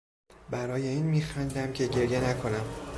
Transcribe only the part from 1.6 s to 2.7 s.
که گریه نکنم!